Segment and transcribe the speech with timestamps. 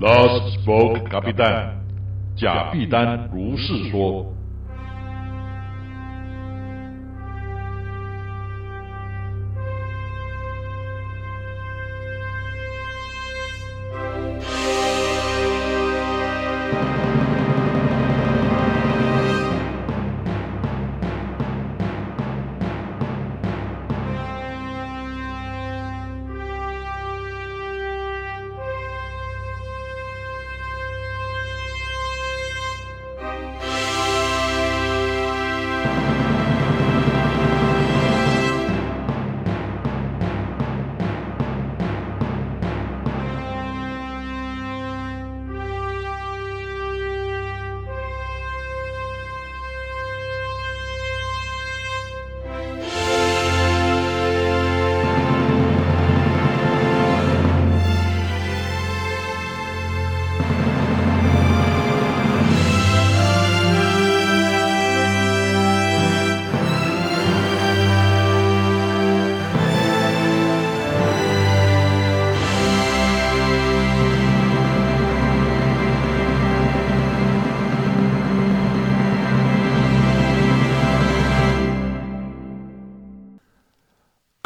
[0.00, 1.74] Last spoke, 卡比丹。
[2.36, 4.37] 贾碧丹如是说。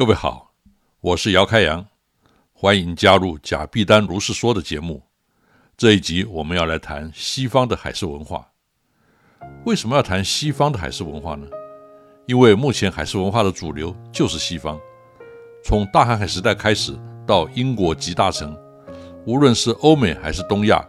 [0.03, 0.51] 各位好，
[1.01, 1.87] 我是姚开阳，
[2.53, 5.01] 欢迎加入贾碧丹如是说的节目。
[5.77, 8.49] 这一集我们要来谈西方的海事文化。
[9.65, 11.47] 为什么要谈西方的海事文化呢？
[12.27, 14.77] 因为目前海事文化的主流就是西方。
[15.65, 18.59] 从大航海时代开始到英国集大成，
[19.25, 20.85] 无论是欧美还是东亚，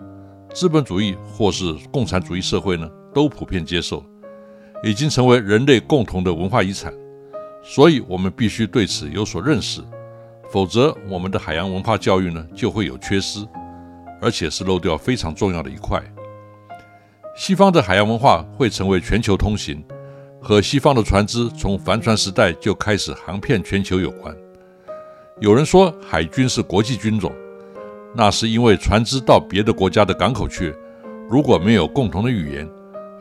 [0.55, 4.03] 资本主义或是共产主义社会呢，都普遍接受，
[4.83, 6.92] 已经成为人类共同的文化遗产。
[7.64, 9.81] 所以，我们必须对此有所认识，
[10.52, 13.39] 否则我们的海洋文化教育呢就会有缺失，
[14.22, 16.03] 而且是漏掉非常重要的一块。
[17.36, 19.83] 西方的海洋文化会成为全球通行，
[20.42, 24.36] 和西方的船只从帆船时代就开始航遍全球有关。
[25.39, 27.33] 有人说海军是国际军种，
[28.14, 30.76] 那是因为船只到别的国家的港口去，
[31.30, 32.70] 如果没有共同的语言，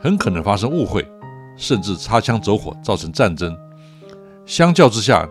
[0.01, 1.03] 很可能发生误会，
[1.57, 3.57] 甚至擦枪走火，造成战争。
[4.45, 5.27] 相较之下，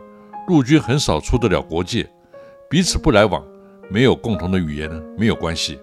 [0.49, 2.09] 陆军很少出得了国界，
[2.71, 3.45] 彼此不来往，
[3.91, 5.79] 没有共同的语言，没有关系。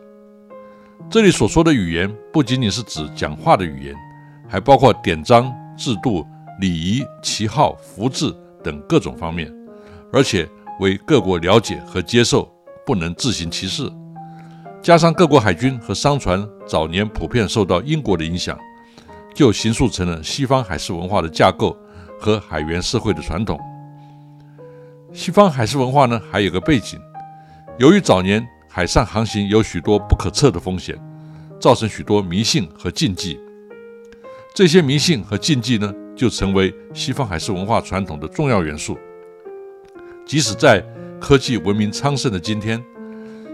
[1.12, 3.96] 这里所说的语言，不仅仅是指讲话的语言，
[4.48, 6.26] 还包括典章、制度、
[6.60, 9.54] 礼仪、旗号、服制等各种方面，
[10.12, 12.52] 而且为各国了解和接受，
[12.84, 13.92] 不能自行其事。
[14.82, 18.58] 加上各国海军和商船早年普遍受到英国的影响，
[19.36, 21.78] 就形塑成了西方海事文化的架构。
[22.20, 23.60] 和海员社会的传统，
[25.14, 27.00] 西方海事文化呢，还有个背景。
[27.78, 31.00] 由于早年海上航行有许多不可测的风险，
[31.60, 33.40] 造成许多迷信和禁忌。
[34.54, 38.98] 这些迷信和禁忌呢，就成为西方海事文化传统的重要元素。
[40.26, 40.84] 即使在
[41.20, 42.84] 科技文明昌盛的今天，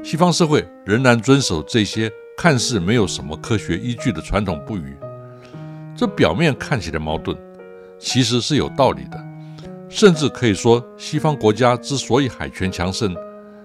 [0.03, 4.95] 西方社会仍然遵守这些看似没有什么科学依据的传统不语。
[5.95, 7.37] 这表面看起来矛盾。
[7.99, 9.17] 其实是有道理的，
[9.89, 13.15] 甚至可以说，西方国家之所以海权强盛，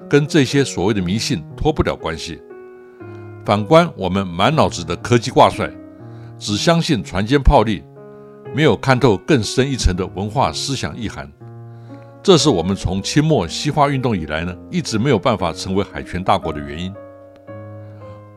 [0.09, 2.41] 跟这些所谓的迷信脱不了关系。
[3.45, 5.71] 反观我们满脑子的科技挂帅，
[6.39, 7.83] 只相信船坚炮利，
[8.55, 11.31] 没有看透更深一层的文化思想意涵，
[12.23, 16.93] 这是我们从清末西化运动以来呢，一直没有办法成为海权大国的原因。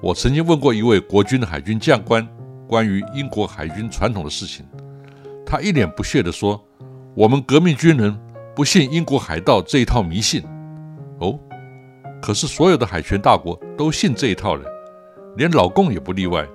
[0.01, 2.27] 我曾经问过一位国军的海军将官，
[2.67, 4.65] 关于英国海军传统的事情。
[5.45, 6.63] 他一脸不屑地说
[7.15, 8.17] ：“我们革命军人
[8.55, 10.43] 不信英国海盗这一套迷信。”
[11.19, 11.39] 哦，
[12.21, 14.63] 可是所有的海权大国都信这一套了，
[15.37, 16.47] 连老共也不例外。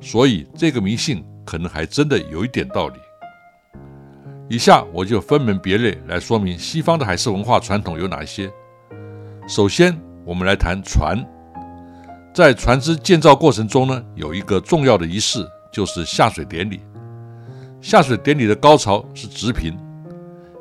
[0.00, 2.94] 所以这个迷信可能还真的有一点道理。
[4.48, 8.50] 以下我就分门别类来说明西方的海事文化传统有哪一些。
[9.48, 11.22] 首先，我们来谈船。
[12.34, 16.80] 在船只建造过程中呢，有一个重要的仪式，就是下水典礼。
[17.84, 19.76] 下水典礼的高潮是直瓶，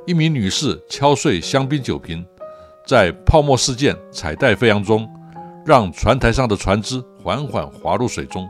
[0.06, 2.24] 一名女士敲碎香槟酒瓶，
[2.86, 5.10] 在泡沫事件、彩带飞扬中，
[5.66, 8.46] 让船台上的船只缓缓滑入水中。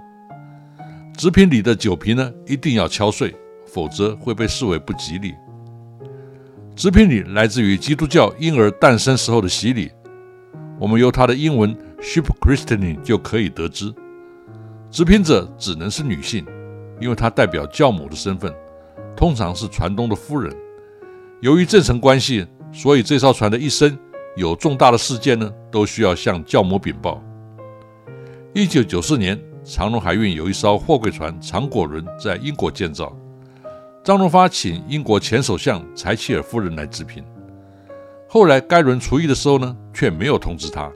[1.15, 3.35] 直瓶里的酒瓶呢，一定要敲碎，
[3.67, 5.35] 否则会被视为不吉利。
[6.75, 9.91] 直瓶礼来自于基督教婴儿诞生时候的洗礼，
[10.79, 13.93] 我们由它的英文 “ship christening” 就可以得知，
[14.89, 16.43] 直瓶者只能是女性，
[16.99, 18.51] 因为她代表教母的身份。
[19.15, 20.55] 通常是船东的夫人。
[21.41, 23.97] 由于这层关系，所以这艘船的一生
[24.35, 27.21] 有重大的事件呢，都需要向教母禀报。
[28.53, 33.15] 一九九四年，长荣海运有一艘货柜船“长果轮”在英国建造，
[34.03, 37.23] 张荣发请英国前首相柴契尔夫人来制品。
[38.27, 40.91] 后来该轮除役的时候呢，却没有通知他，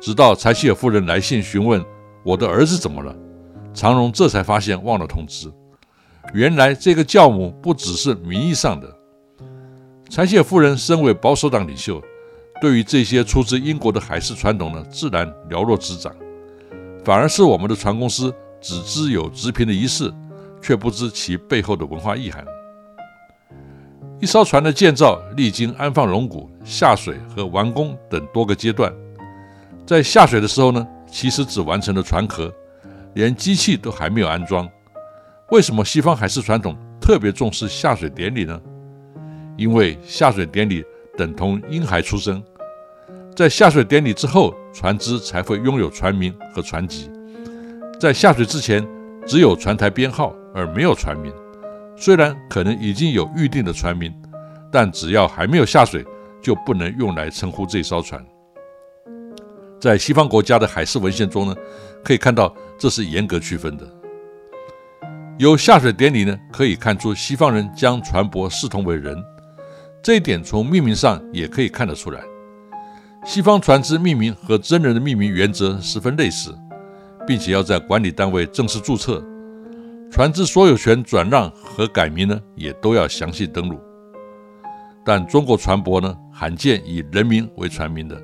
[0.00, 1.82] 直到柴契尔夫人来信询问
[2.24, 3.14] 我的儿子怎么了，
[3.72, 5.50] 长荣这才发现忘了通知。
[6.34, 8.88] 原来这个教母不只是名义上的。
[10.08, 12.02] 柴契尔夫人身为保守党领袖，
[12.60, 16.14] 对于这些出自英国的海事传统呢，自然了若指掌。
[17.04, 20.12] 反而是我们的船公司只知有直平的仪式，
[20.62, 22.44] 却不知其背后的文化意涵。
[24.20, 28.92] 一艘船的建造历经安放龙骨、下水和完工等多个阶段，
[29.84, 32.52] 在下水的时候呢，其实只完成了船壳，
[33.14, 34.68] 连机器都还没有安装。
[35.52, 38.58] 为什么西方海事传统特别重视下水典礼呢？
[39.58, 40.82] 因为下水典礼
[41.14, 42.42] 等同婴孩出生，
[43.36, 47.10] 在下水典礼之后，船只才会拥有船名和船籍。
[48.00, 48.82] 在下水之前，
[49.26, 51.30] 只有船台编号而没有船名。
[51.98, 54.10] 虽然可能已经有预定的船名，
[54.70, 56.02] 但只要还没有下水，
[56.42, 58.24] 就不能用来称呼这艘船。
[59.78, 61.54] 在西方国家的海事文献中呢，
[62.02, 63.86] 可以看到这是严格区分的。
[65.38, 69.16] 由下水典礼呢，可以看出西方人将船舶视同为人，
[70.02, 72.20] 这一点从命名上也可以看得出来。
[73.24, 76.54] 西方船只命名和真人的命名原则十分类似，
[77.26, 79.24] 并且要在管理单位正式注册，
[80.10, 83.80] 船只所有权转让和改名呢，也都要详细登录。
[85.04, 88.20] 但中国船舶呢，罕见以人名为船名的，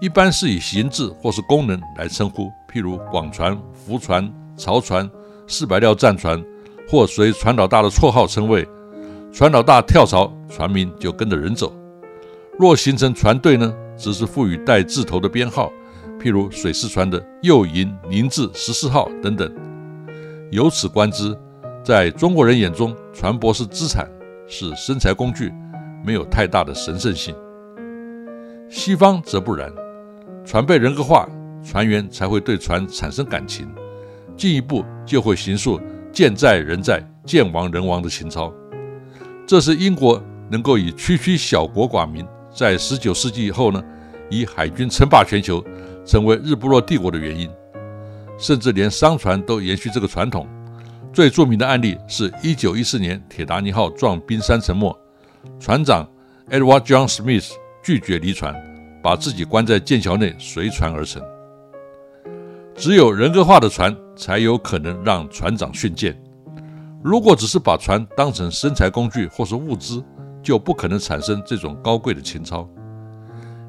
[0.00, 5.08] 一般是以形制或是功能来称呼，譬如广船、福船、潮船。
[5.46, 6.42] 四百料战船，
[6.88, 8.66] 或随船老大的绰号称谓，
[9.32, 11.72] 船老大跳槽，船名就跟着人走。
[12.58, 15.72] 若形成船队呢，只是赋予带字头的编号，
[16.20, 19.52] 譬如水师船的右营宁字十四号等等。
[20.50, 21.36] 由此观之，
[21.84, 24.08] 在中国人眼中，船舶是资产，
[24.46, 25.52] 是生财工具，
[26.04, 27.34] 没有太大的神圣性。
[28.70, 29.72] 西方则不然，
[30.44, 31.28] 船被人格化，
[31.64, 33.68] 船员才会对船产生感情。
[34.36, 35.80] 进一步就会形塑
[36.12, 38.52] “舰在人在，舰亡人亡”的情操。
[39.46, 43.82] 这是英国能够以区区小国寡民，在十九世纪以后呢，
[44.30, 45.64] 以海军称霸全球，
[46.04, 47.48] 成为日不落帝国的原因。
[48.36, 50.46] 甚至连商船都延续这个传统。
[51.12, 54.92] 最著名的案例是一九一四年铁达尼号撞冰山沉没，
[55.60, 56.04] 船长
[56.50, 57.52] Edward John Smith
[57.84, 58.52] 拒绝离船，
[59.00, 61.22] 把自己关在舰桥内，随船而沉。
[62.74, 66.18] 只有人格化的船才有可能让船长训舰。
[67.02, 70.02] 如果只是把船当成生财工具或是物资，
[70.42, 72.68] 就不可能产生这种高贵的情操。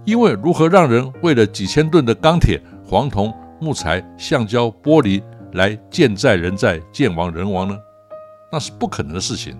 [0.06, 5.22] 因为如何让人为了几千吨的钢铁、黄铜、木材、橡胶、玻璃
[5.54, 7.78] 来舰载人载、舰亡人亡呢？
[8.52, 9.58] 那是不可能的事情。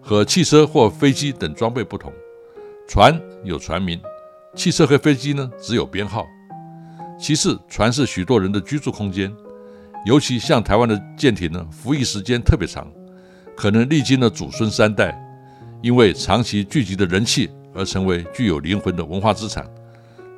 [0.00, 2.12] 和汽车或飞机等装备不同，
[2.86, 3.98] 船有船名，
[4.54, 6.26] 汽车和飞机呢只有编号。
[7.24, 9.34] 其次，船是许多人的居住空间，
[10.04, 12.86] 尤其像台湾的舰艇呢，服役时间特别长，
[13.56, 15.18] 可能历经了祖孙三代，
[15.82, 19.66] 因为长期聚集的人气而成为具有灵魂的文化资产，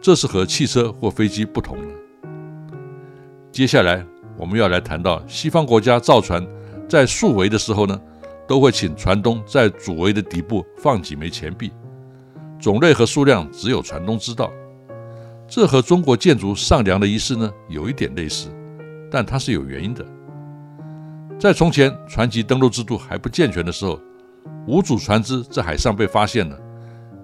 [0.00, 1.88] 这是和汽车或飞机不同的。
[3.50, 4.06] 接下来
[4.36, 6.46] 我们要来谈到西方国家造船，
[6.88, 8.00] 在竖桅的时候呢，
[8.46, 11.72] 都会请船东在主桅的底部放几枚钱币，
[12.60, 14.52] 种类和数量只有船东知道。
[15.48, 18.48] 这和中国建筑上梁的仪式呢有一点类似，
[19.10, 20.04] 但它是有原因的。
[21.38, 24.00] 在从前船籍登录制度还不健全的时候，
[24.66, 26.58] 无主船只在海上被发现了，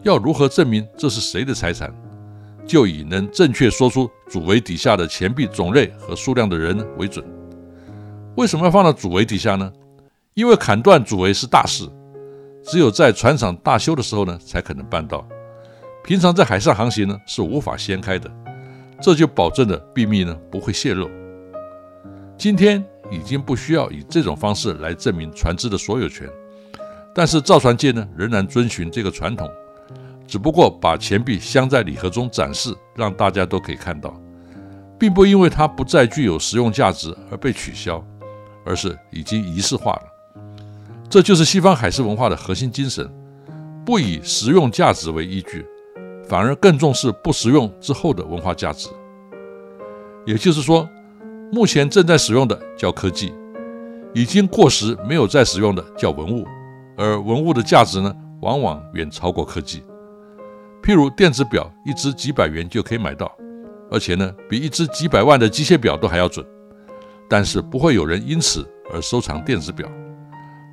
[0.02, 1.92] 要如何证明这是谁的财产，
[2.66, 7.24] 就以能正确说出主桅底下的钱币种类和数量的人为准。
[8.36, 9.72] 为什么要放到主桅底下呢？
[10.34, 11.88] 因为砍断主桅是大事，
[12.62, 15.26] 只有在船厂大修的时候呢才可能办到。
[16.04, 18.30] 平常在海上航行呢是无法掀开的，
[19.00, 21.08] 这就保证了秘密呢不会泄露。
[22.36, 26.28] 今天已经不需要以这种方式来证明船只的所有权，
[27.14, 29.48] 但是造船界呢仍然遵循这个传统，
[30.26, 34.12] 只不过把钱币镶在礼盒中展示，让大家都可以看到，
[34.98, 38.04] 并不因为它不再具有实用价值而被取消，
[38.66, 40.02] 而是已经仪式化了。
[41.08, 43.08] 这就是西方海事文化的核心精神，
[43.86, 45.64] 不以实用价值为依据。
[46.28, 48.88] 反而更重视不实用之后的文化价值，
[50.24, 50.88] 也就是说，
[51.52, 53.34] 目前正在使用的叫科技，
[54.14, 56.46] 已经过时没有再使用的叫文物，
[56.96, 59.82] 而文物的价值呢，往往远超过科技。
[60.82, 63.30] 譬如电子表，一只几百元就可以买到，
[63.90, 66.44] 而且呢，比一只几百万的机械表都还要准。
[67.28, 69.88] 但是不会有人因此而收藏电子表。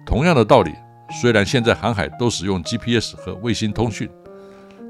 [0.06, 0.74] 同样的道理，
[1.22, 4.10] 虽然现在航海都使用 GPS 和卫星通讯，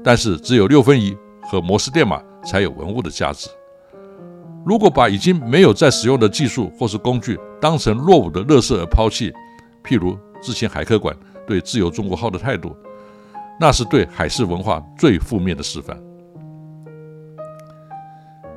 [0.02, 3.48] 但是只有六分仪和摩斯电码才有文物的价值。
[4.64, 9.32] 如果把已经没有在使用的技术或是工具当成落伍的垃圾而抛弃，
[9.82, 11.16] 譬如之前海科馆
[11.46, 12.76] 对自由中国号的态度，
[13.58, 15.98] 那是对海事文化最负面的示范。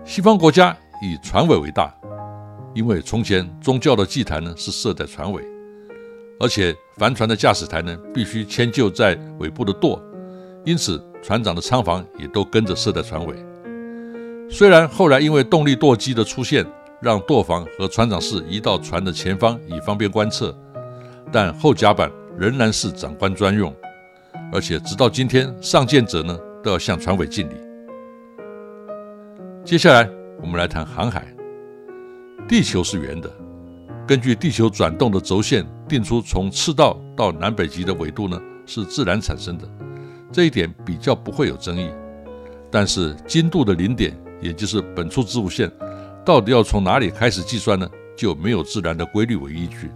[0.05, 1.93] 西方国家以船尾为大，
[2.73, 5.41] 因为从前宗教的祭坛呢是设在船尾，
[6.39, 10.01] 而且帆船的驾驶台呢必须迁就在尾部的舵，
[10.65, 13.35] 因此船长的舱房也都跟着设在船尾。
[14.49, 16.65] 虽然后来因为动力舵机的出现，
[17.01, 20.55] 让舵房和船长室移到船的前方以方便观测，
[21.31, 23.73] 但后甲板仍然是长官专用，
[24.51, 27.53] 而且直到今天，上舰者呢都要向船尾敬礼。
[29.65, 30.09] 接下来
[30.41, 31.25] 我们来谈航海。
[32.47, 33.31] 地球是圆的，
[34.05, 39.67] 根据地球转动的轴线定出从赤道到南北极的纬度呢是自然产生的，
[40.33, 41.89] 这一点比较不会有争议。
[42.69, 44.13] 但是经度的零点。
[44.41, 45.71] 也就是本初子午线，
[46.25, 47.89] 到底要从哪里开始计算呢？
[48.17, 49.89] 就没有自然的规律为依据，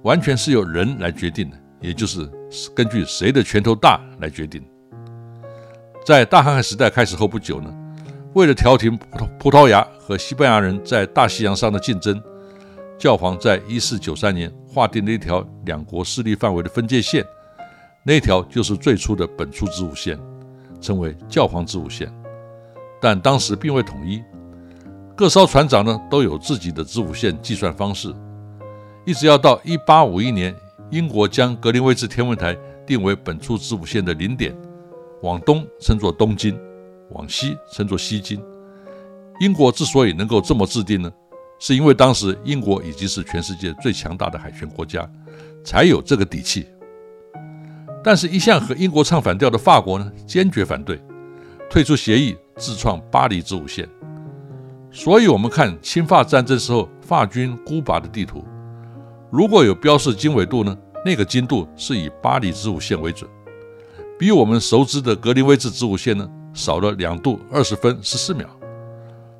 [0.00, 2.26] 完全是由人来决定的，也就是
[2.74, 4.64] 根据谁的拳头大来决定。
[6.06, 7.70] 在大航海时代开始后不久呢，
[8.32, 12.18] 为了调停葡萄葡萄牙和西班牙人在大西洋上的竞争，
[12.96, 17.22] 教皇在一四九三年划定了一条两国势力范围的分界线，
[18.08, 20.16] 那条就是最初的本初子午线，
[20.80, 22.08] 称为教皇子午线。
[23.02, 24.22] 但当时并未统一，
[25.16, 28.14] 各艘船长呢都有自己的子午线计算方式，
[29.04, 30.54] 一直要到一八五一年，
[30.92, 34.56] 英国将格林威治天文台定为本初子午线的零点，
[35.22, 36.56] 往东称作东经，
[37.10, 38.40] 往西称作西经。
[39.40, 41.12] 英国之所以能够这么制定呢，
[41.58, 45.10] 是因为当时英国已经是全世界最强大的海权国家，
[45.64, 46.68] 才有这个底气。
[48.06, 51.02] 但是，一向和英国唱反调的法国呢，坚决反对，
[51.68, 52.36] 退出协议。
[52.58, 53.86] 自创巴黎子午线，
[54.90, 58.42] 所以我们看侵法战争时候法军孤拔的地图，
[59.30, 63.30] 如果有标示经纬度呢，那个经度是以巴黎子午线为准，
[64.18, 68.48] 比我们熟知的格林威治子午线呢少了两度二十分十四秒。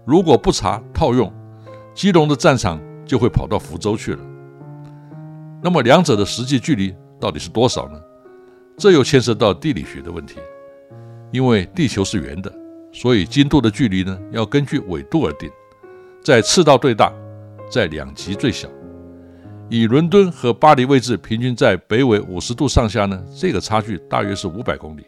[0.04, 1.32] 如果不查套用，
[1.94, 4.20] 基隆的战场就会跑到福州去了。
[5.62, 7.98] 那么两者的实际距离到底是多少呢？
[8.78, 10.38] 这又牵涉到地理学的问题，
[11.32, 12.52] 因为地球是圆的。
[12.92, 15.50] 所以经度的距离呢，要根据纬度而定，
[16.24, 17.12] 在赤道最大，
[17.70, 18.68] 在两极最小。
[19.68, 25.04] 以伦敦和巴黎位置平均在北纬五十度上下呢，这个差距大约是五百公里。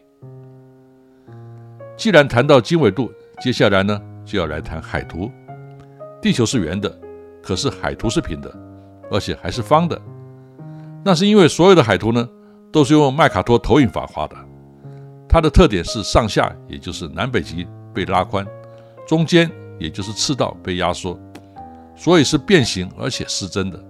[1.95, 3.11] 既然谈到经纬度，
[3.41, 5.31] 接下来呢就要来谈海图。
[6.21, 6.95] 地球是圆的，
[7.41, 8.53] 可是海图是平的，
[9.09, 9.99] 而且还是方的。
[11.03, 12.29] 那是因为所有的海图呢，
[12.71, 14.35] 都是用麦卡托投影法画的，
[15.27, 17.67] 它的特点是上下，也就是南北极。
[17.91, 18.45] 被拉宽，
[19.07, 19.49] 中间
[19.79, 21.19] 也就是赤道被压缩，
[21.95, 23.83] 所以是变形而且失真的。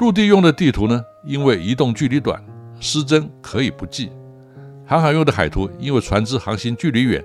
[0.00, 2.44] 陆地用的地图呢，因为移动距离短，
[2.80, 4.08] 失真可以不计；
[4.84, 7.24] 航海用的海图，因为船只航行距离远，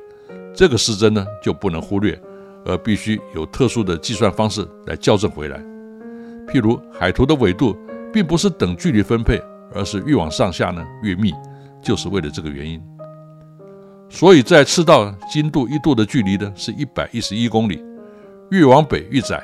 [0.53, 2.17] 这个失真呢就不能忽略，
[2.65, 5.57] 而必须有特殊的计算方式来校正回来。
[6.47, 7.75] 譬如海图的纬度
[8.13, 9.41] 并不是等距离分配，
[9.73, 11.33] 而是越往上下呢越密，
[11.81, 12.81] 就是为了这个原因。
[14.09, 17.83] 所以在赤道经度一度的距离呢是一百一十一公里，
[18.51, 19.41] 越往北越窄。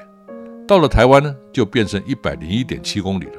[0.68, 3.34] 到了台湾呢，就变成一百零一点七公里了。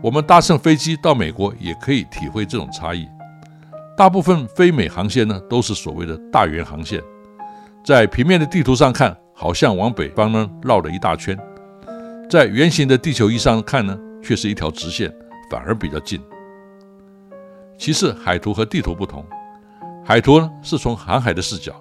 [0.00, 3.08] 我们搭乘飞机到美国也可以体会这种差异。
[3.96, 7.02] 大部分非美航线呢都是所谓的大圆航线，
[7.84, 11.36] 在平面的地图上看，好像往北方呢绕了一大圈；
[12.30, 15.12] 在圆形的地球仪上看呢，却是一条直线，
[15.50, 16.20] 反而比较近。
[17.76, 19.24] 其次，海图和地图不同。
[20.04, 21.74] 海图呢是从航海的视角，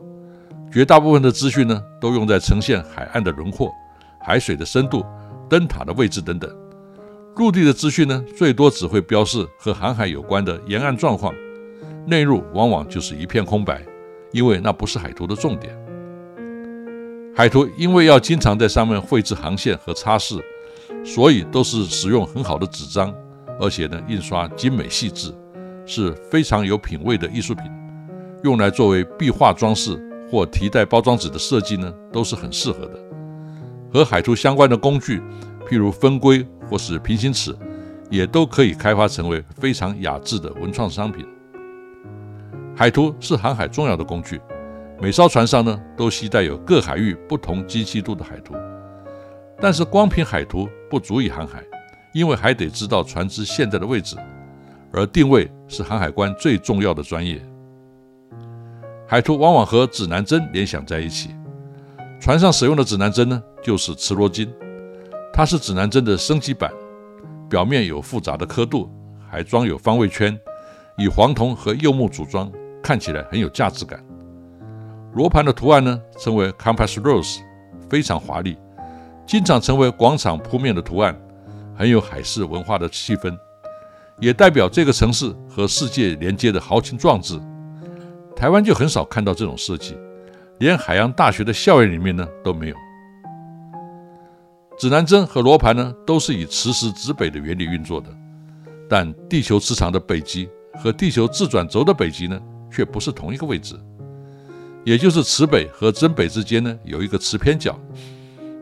[0.72, 3.72] 绝大部分的资讯呢都用在呈现海岸的轮廓、
[4.20, 5.06] 海水的深度、
[5.50, 6.50] 灯塔的位置等等。
[7.36, 11.34] 陆地的资讯呢最多只会标示和航海有关的沿岸状况，
[12.06, 13.82] 内陆往往就是一片空白，
[14.32, 15.78] 因为那不是海图的重点。
[17.36, 20.40] 海图因为要经常在上面绘制航线和擦拭，
[21.04, 23.14] 所以都是使用很好的纸张，
[23.60, 25.34] 而且呢印刷精美细致，
[25.86, 27.64] 是非常有品味的艺术品。
[28.44, 29.98] 用来作为壁画装饰
[30.30, 33.00] 或提袋包装纸的设计呢，都是很适合的。
[33.94, 35.22] 和海图相关的工具，
[35.68, 37.56] 譬如分规或是平行尺，
[38.10, 41.26] 也都可以开发成为非常雅致的文创商品。
[42.76, 44.42] 海图是航海重要的工具，
[45.00, 48.56] 每艘船上呢都携带有各海域不同精细度的海图，
[49.62, 51.64] 但是光凭海图不足以航海，
[52.14, 54.16] 因为还得知道船只现在的位置，
[54.92, 57.42] 而定位是航海官最重要的专业。
[59.08, 61.36] 海图往往和指南针联想在一起，
[62.20, 64.52] 船上使用的指南针呢就是磁罗金，
[65.34, 66.72] 它是指南针的升级版，
[67.50, 68.90] 表面有复杂的刻度，
[69.30, 70.40] 还装有方位圈，
[70.98, 72.52] 以黄铜和柚木组装，
[72.82, 74.04] 看起来很有价值感。
[75.14, 77.40] 罗盘的图案呢，称为 Compass Rose，
[77.90, 78.58] 非常华丽，
[79.28, 81.16] 经常成为广场铺面的图案，
[81.76, 83.38] 很有海事文化的气氛，
[84.20, 87.40] 也代表这个城市和世界连接的豪情壮志。
[88.36, 89.98] 台湾就很少看到这种设计，
[90.60, 92.76] 连海洋大学的校园里面呢都没有。
[94.78, 98.10] 指南针和罗盘呢，都是以磁石指北的原理运作的，
[98.90, 103.80] 但地球磁场的北极和地球自转轴的北极呢，却不是同一个位置。
[104.84, 107.80] 也就是磁北和真北之间呢，有一个磁偏角，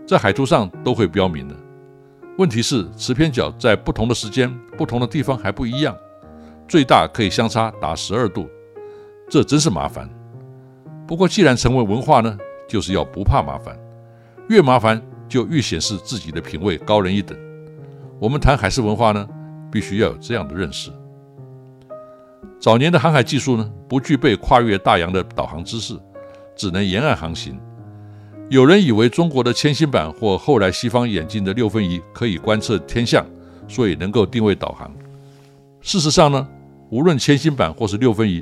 [0.06, 1.56] 在海图上都会标明的。
[2.42, 5.96] 问题是，磁偏角在不同的时间、不同的地方还不一样，
[6.68, 8.50] 最大可以相差达十二度，
[9.30, 10.10] 这真是麻烦。
[11.08, 12.36] 不过，既然成为文化呢，
[12.68, 13.78] 就是要不怕麻烦，
[14.50, 17.38] 越麻烦就越显示自己的品味高人一等。
[18.20, 19.30] 我们谈海事文化呢，
[19.72, 20.90] 必须要有这样的认识。
[22.60, 25.96] 早年的航海技术呢，不具备跨越大洋的导航知识。
[26.56, 27.60] 只能沿岸航行。
[28.52, 33.26] 有人以为中国的铅芯板或后来西方演进的六分仪可以观测天象，
[33.66, 34.94] 所以能够定位导航。
[35.80, 36.46] 事实上呢，
[36.90, 38.42] 无论铅芯板或是六分仪，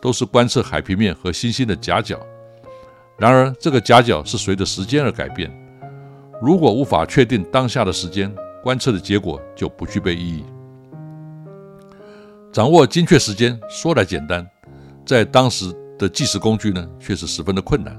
[0.00, 2.18] 都是观测海平面和星星的夹角。
[3.18, 5.52] 然而，这个夹角是随着时间而改变。
[6.40, 10.42] 如果无法确定当下的时间，观测的结果就不具备意义。
[12.50, 14.48] 掌握精确时间说来简单，
[15.04, 15.70] 在当时。
[15.98, 17.94] 的计时工具呢，却是十分的困难，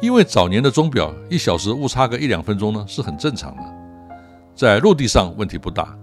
[0.00, 3.62] 因为早年的钟表一小时误差个一两分钟呢是很正常的，
[4.54, 5.96] 在陆地上问题不大，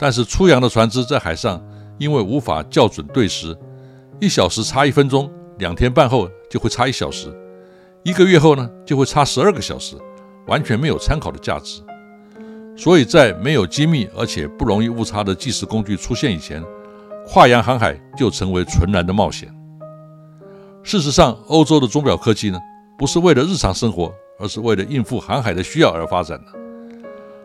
[0.00, 1.62] 但是出洋的船只在海上，
[1.98, 3.56] 因为无法校准对时，
[4.18, 7.32] 一小时差一分钟，两天半后就会差一小时，
[8.02, 9.94] 一个月后呢就会差十二个小时，
[10.46, 11.82] 完全没有参考的价值。
[12.74, 16.64] 所以在没有精密而且不容易误差的计时工具出现以前，
[17.26, 19.54] 跨洋航海就成为纯然的冒险。
[20.82, 22.58] 事实上，欧洲的钟表科技呢，
[22.98, 26.52] 不是为了日常生活，而是为了应付航海的需要而发展的。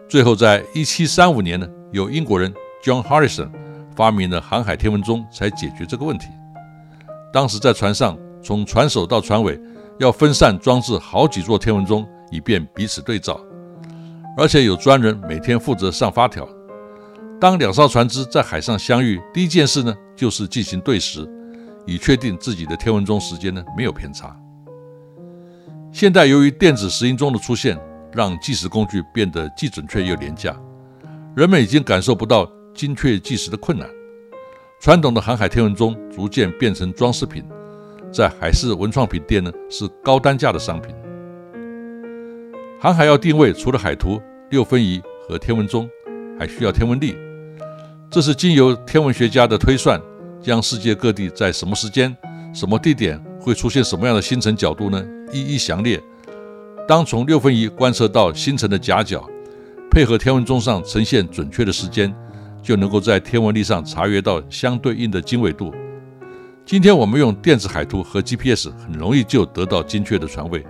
[0.07, 3.49] 最后，在1735年呢，由英国人 John Harrison
[3.95, 6.27] 发明了航海天文钟，才解决这个问题。
[7.33, 9.60] 当时在船上，从船首到船尾
[9.99, 13.39] 要分散装置好几座天文钟，以便彼此对照，
[14.38, 16.47] 而且有专人每天负责上发条。
[17.39, 21.27] 当两艘船只在海上相遇，第一件事呢，就是进行对时。
[21.86, 24.38] 以确定自己的天文钟时间呢没有偏差。
[25.91, 27.80] 现在由于电子石英钟的出现，
[28.13, 30.56] 让计时工具变得既准确又廉价，
[31.36, 33.88] 人们已经感受不到精确计时的困难。
[34.80, 37.43] 传统的航海天文钟逐渐变成装饰品，
[38.12, 40.93] 在海事文创品店呢是高单价的商品。
[42.80, 44.21] 航海要定位，除了海图、
[44.52, 45.89] 六分仪和天文钟，
[46.38, 47.15] 还需要天文历，
[48.12, 50.00] 这是经由天文学家的推算。
[50.39, 52.15] 将世界各地在什么时间、
[52.54, 55.01] 什么地点会出现什么样的星辰角度呢？
[55.31, 56.03] 一一详列。
[56.86, 59.25] 当从六分仪观测到星辰的夹角，
[59.89, 62.13] 配合天文钟上呈现准确的时间，
[62.62, 65.73] 就能够在天文历上查阅到相对应的经纬度。
[66.65, 70.62] 今天我们用电子海图和 GPS 很容易就得到精确的船位，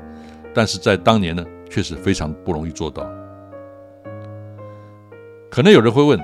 [0.54, 3.10] 但是在当年呢，却是非常不容易做到。
[5.50, 6.20] 可能有人会问：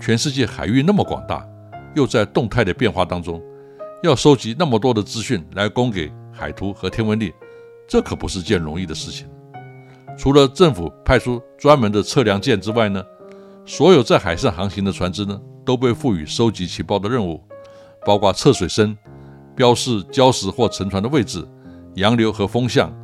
[0.00, 1.46] 全世界海域那么广大？
[1.94, 3.40] 又在动态的变化当中，
[4.06, 7.34] 要收集那么多的资讯来供给海图和天文历，
[7.88, 9.28] 这可不是件容易的事情。
[10.16, 13.04] 除了政府派出专门的测量舰之外呢，
[13.66, 17.42] 所有在海上航行的船只呢，都被赋予收集情报的任务，
[18.04, 18.96] 包括测水深、
[19.56, 21.46] 标示礁石或沉船的位置、
[21.96, 22.94] 洋流和风向、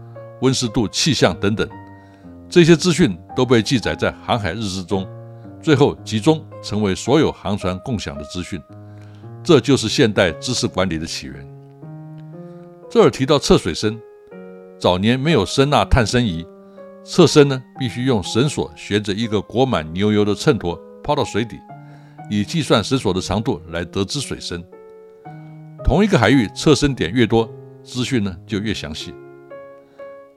[0.40, 1.68] 温湿度、气象等等。
[2.48, 5.06] 这些资讯都被记载在航海日志中，
[5.60, 8.62] 最后集中成为所有航船共享的资讯。
[9.44, 11.34] 这就是现代知识管理的起源。
[12.88, 13.98] 这儿提到测水深，
[14.78, 16.46] 早年没有声呐探深仪，
[17.04, 21.56] 测深呢必须用绳索悬着一个裹满牛油的秤砣抛到水底，
[22.30, 24.62] 以计算绳索的长度来得知水深。
[25.82, 27.50] 同一个海域测深点越多，
[27.82, 29.12] 资讯呢就越详细。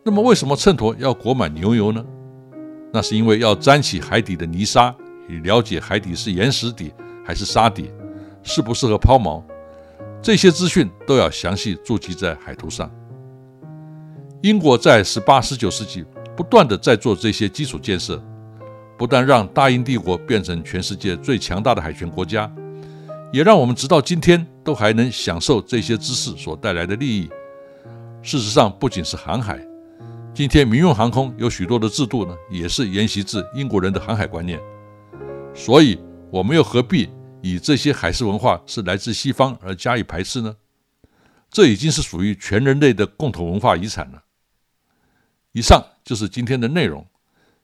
[0.04, 2.04] 那么为什么秤砣要裹满牛油呢？
[2.91, 4.96] 那是因为要沾起海底的泥沙，
[5.30, 6.91] 以了解海底是岩石底
[7.24, 7.91] 还是沙底。
[8.45, 9.43] 适不适合抛锚？
[10.21, 12.89] 这些资讯都要详细注记在海图上。
[14.41, 16.05] 英国在十八、十九世纪
[16.38, 18.23] 不断的在做这些基础建设，
[18.97, 22.49] 不但让大英帝国变成全世界最强大的海权国家，
[23.34, 27.27] 也让我们直到今天都还能享受这些知识所带来的利益。
[28.21, 29.60] 事实上，不仅是航海，
[30.34, 34.60] 今天民用航空有许多的制度呢，也是沿袭自英国人的航海观念。
[35.53, 37.10] 所以，我们又何必
[37.45, 40.58] 以这些海事文化是来自西方而加以排斥呢？
[41.51, 44.23] 这已经是属于全人类的共同文化遗产了。
[45.51, 47.05] 以上就是今天的内容，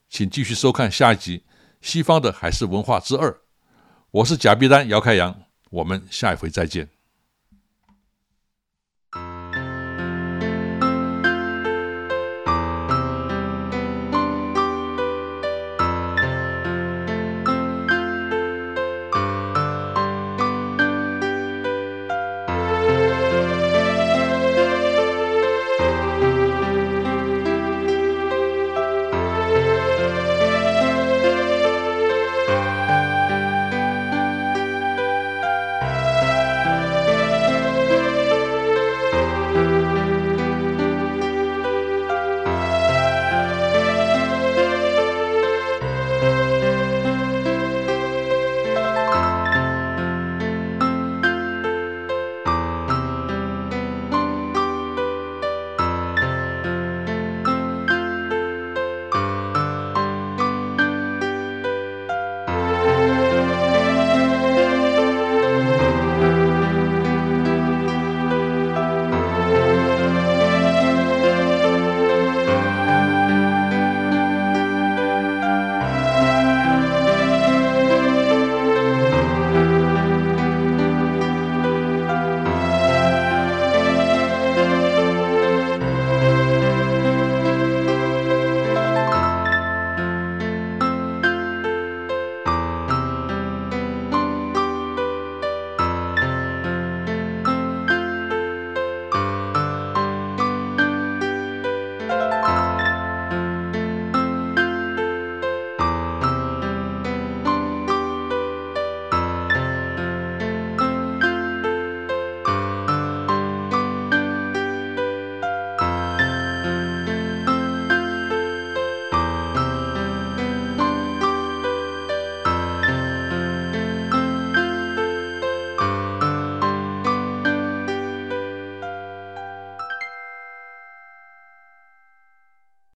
[0.08, 1.38] 请继续收看下一集
[1.80, 3.30] 《西方的海事文化之二》。
[4.12, 6.88] 我是贾必丹姚开阳，我们下一回再见。